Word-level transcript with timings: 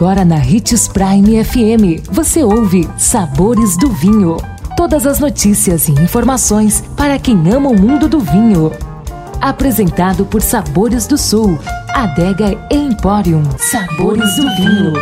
Agora 0.00 0.24
na 0.24 0.36
Ritz 0.36 0.88
Prime 0.88 1.44
FM, 1.44 2.08
você 2.10 2.42
ouve 2.42 2.88
Sabores 2.96 3.76
do 3.76 3.90
Vinho. 3.90 4.38
Todas 4.74 5.06
as 5.06 5.20
notícias 5.20 5.88
e 5.88 5.92
informações 5.92 6.82
para 6.96 7.18
quem 7.18 7.36
ama 7.52 7.68
o 7.68 7.78
mundo 7.78 8.08
do 8.08 8.18
vinho. 8.18 8.72
Apresentado 9.42 10.24
por 10.24 10.40
Sabores 10.40 11.06
do 11.06 11.18
Sul, 11.18 11.58
Adega 11.90 12.58
Emporium. 12.70 13.42
Sabores 13.58 14.36
do 14.36 14.56
Vinho. 14.56 14.92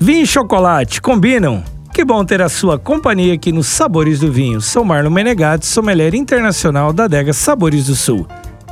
Vinho 0.00 0.22
e 0.22 0.26
chocolate 0.26 1.02
combinam? 1.02 1.62
Que 1.92 2.02
bom 2.02 2.24
ter 2.24 2.40
a 2.40 2.48
sua 2.48 2.78
companhia 2.78 3.34
aqui 3.34 3.52
nos 3.52 3.66
Sabores 3.66 4.20
do 4.20 4.32
Vinho. 4.32 4.62
Sou 4.62 4.86
Marlon 4.86 5.10
Menegatti, 5.10 5.66
sommelier 5.66 6.14
internacional 6.14 6.94
da 6.94 7.04
Adega 7.04 7.34
Sabores 7.34 7.88
do 7.88 7.94
Sul. 7.94 8.26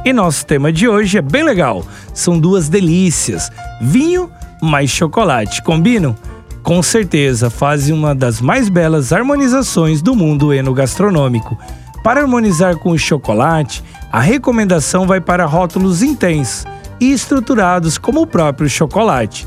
E 0.06 0.12
nosso 0.12 0.46
tema 0.46 0.72
de 0.72 0.88
hoje 0.88 1.18
é 1.18 1.20
bem 1.20 1.42
legal. 1.42 1.84
São 2.14 2.38
duas 2.38 2.68
delícias: 2.68 3.50
vinho 3.80 4.30
mais 4.62 4.88
chocolate. 4.88 5.60
Combinam? 5.64 6.14
Com 6.62 6.80
certeza, 6.80 7.50
fazem 7.50 7.92
uma 7.92 8.14
das 8.14 8.40
mais 8.40 8.68
belas 8.68 9.12
harmonizações 9.12 10.00
do 10.00 10.14
mundo 10.14 10.54
enogastronômico. 10.54 11.58
Para 12.04 12.20
harmonizar 12.20 12.76
com 12.76 12.90
o 12.90 12.98
chocolate, 12.98 13.82
a 14.12 14.20
recomendação 14.20 15.08
vai 15.08 15.20
para 15.20 15.44
rótulos 15.44 16.04
intensos 16.04 16.64
e 17.00 17.12
estruturados 17.12 17.98
como 17.98 18.22
o 18.22 18.26
próprio 18.28 18.70
chocolate. 18.70 19.44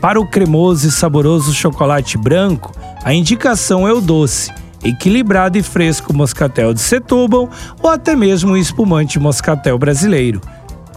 Para 0.00 0.18
o 0.18 0.26
cremoso 0.26 0.88
e 0.88 0.90
saboroso 0.90 1.52
chocolate 1.52 2.16
branco, 2.16 2.72
a 3.04 3.12
indicação 3.12 3.86
é 3.86 3.92
o 3.92 4.00
doce 4.00 4.50
equilibrado 4.82 5.58
e 5.58 5.62
fresco 5.62 6.14
moscatel 6.14 6.72
de 6.72 6.80
Setúbal 6.80 7.48
ou 7.82 7.90
até 7.90 8.14
mesmo 8.14 8.52
o 8.52 8.56
espumante 8.56 9.18
moscatel 9.18 9.78
brasileiro. 9.78 10.40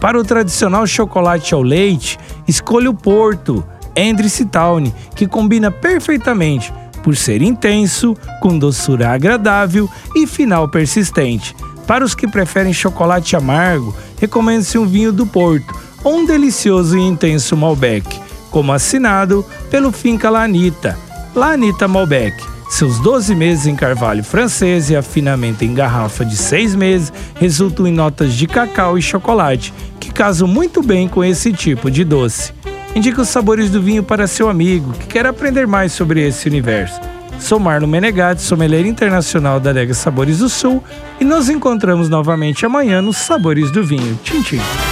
Para 0.00 0.18
o 0.18 0.24
tradicional 0.24 0.86
chocolate 0.86 1.54
ao 1.54 1.62
leite, 1.62 2.18
escolha 2.46 2.90
o 2.90 2.94
Porto 2.94 3.64
Andrice 3.96 4.44
Town, 4.44 4.84
que 5.14 5.26
combina 5.26 5.70
perfeitamente 5.70 6.72
por 7.02 7.16
ser 7.16 7.42
intenso, 7.42 8.16
com 8.40 8.58
doçura 8.58 9.10
agradável 9.10 9.88
e 10.14 10.26
final 10.26 10.68
persistente. 10.68 11.54
Para 11.86 12.04
os 12.04 12.14
que 12.14 12.28
preferem 12.28 12.72
chocolate 12.72 13.34
amargo, 13.34 13.94
recomenda-se 14.20 14.78
um 14.78 14.86
vinho 14.86 15.12
do 15.12 15.26
Porto 15.26 15.74
ou 16.04 16.18
um 16.18 16.26
delicioso 16.26 16.96
e 16.96 17.00
intenso 17.00 17.56
Malbec, 17.56 18.20
como 18.50 18.72
assinado 18.72 19.44
pelo 19.70 19.90
Finca 19.90 20.30
Lanita, 20.30 20.96
Lanita 21.34 21.88
Malbec 21.88 22.51
seus 22.72 22.98
12 22.98 23.34
meses 23.34 23.66
em 23.66 23.76
carvalho 23.76 24.24
francês 24.24 24.88
e 24.88 24.96
afinamento 24.96 25.62
em 25.62 25.74
garrafa 25.74 26.24
de 26.24 26.36
6 26.36 26.74
meses 26.74 27.12
resultam 27.38 27.86
em 27.86 27.92
notas 27.92 28.32
de 28.32 28.46
cacau 28.46 28.96
e 28.96 29.02
chocolate, 29.02 29.74
que 30.00 30.10
casam 30.10 30.48
muito 30.48 30.82
bem 30.82 31.06
com 31.06 31.22
esse 31.22 31.52
tipo 31.52 31.90
de 31.90 32.02
doce. 32.02 32.52
Indica 32.94 33.20
os 33.20 33.28
sabores 33.28 33.70
do 33.70 33.82
vinho 33.82 34.02
para 34.02 34.26
seu 34.26 34.48
amigo 34.48 34.92
que 34.94 35.06
quer 35.06 35.26
aprender 35.26 35.66
mais 35.66 35.92
sobre 35.92 36.26
esse 36.26 36.48
universo. 36.48 36.98
Sou 37.38 37.60
Marlon 37.60 37.86
Menegatti, 37.86 38.40
sommelier 38.40 38.86
internacional 38.86 39.60
da 39.60 39.70
Adega 39.70 39.92
Sabores 39.92 40.38
do 40.38 40.48
Sul 40.48 40.82
e 41.20 41.24
nos 41.24 41.50
encontramos 41.50 42.08
novamente 42.08 42.64
amanhã 42.64 43.02
nos 43.02 43.18
Sabores 43.18 43.70
do 43.70 43.84
Vinho. 43.84 44.18
Tchim, 44.24 44.42
tchim. 44.42 44.91